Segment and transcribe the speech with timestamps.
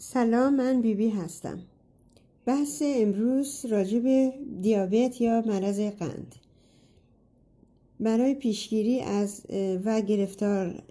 [0.00, 1.58] سلام من بیبی بی هستم.
[2.46, 4.32] بحث امروز راجع به
[4.62, 6.34] دیابت یا مرض قند.
[8.00, 9.42] برای پیشگیری از
[9.84, 10.82] و گرفتار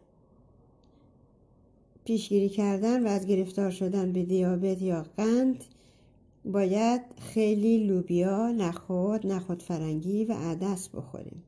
[2.05, 5.63] پیشگیری کردن و از گرفتار شدن به دیابت یا قند
[6.45, 7.01] باید
[7.33, 11.43] خیلی لوبیا، نخود، نخود فرنگی و عدس بخوریم.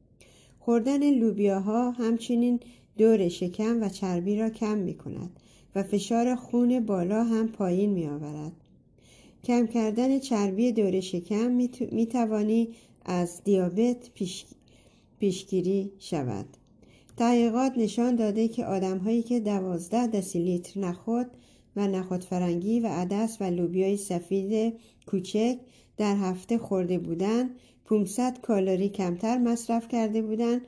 [0.59, 2.59] خوردن لوبیاها همچنین
[2.99, 5.39] دور شکم و چربی را کم می کند
[5.75, 8.51] و فشار خون بالا هم پایین می آورد.
[9.43, 11.51] کم کردن چربی دور شکم
[11.91, 12.69] می توانی
[13.05, 14.45] از دیابت پیش...
[15.19, 16.45] پیشگیری شود.
[17.17, 21.27] تحقیقات نشان داده که آدم هایی که دوازده دسیلیتر نخود
[21.75, 24.73] و نخود فرنگی و عدس و لوبیای سفید
[25.07, 25.57] کوچک
[25.97, 27.49] در هفته خورده بودند
[27.85, 30.61] 500 کالری کمتر مصرف کرده بودند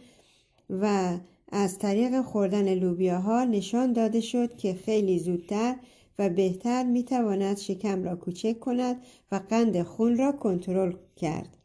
[0.69, 1.17] و
[1.51, 5.75] از طریق خوردن لوبیاها نشان داده شد که خیلی زودتر
[6.19, 11.57] و بهتر می تواند شکم را کوچک کند و قند خون را کنترل کرد.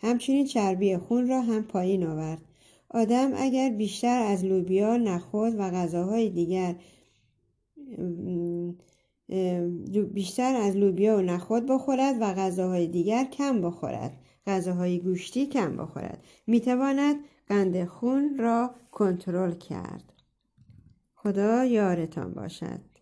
[0.00, 2.42] همچنین چربی خون را هم پایین آورد.
[2.90, 6.74] آدم اگر بیشتر از لوبیا، نخود و غذاهای دیگر
[10.14, 14.12] بیشتر از لوبیا و نخود بخورد و غذاهای دیگر کم بخورد
[14.46, 16.24] غذاهای گوشتی کم بخورد.
[16.46, 17.16] می‌تواند
[17.48, 20.12] قند خون را کنترل کرد.
[21.14, 22.93] خدا یارتان باشد.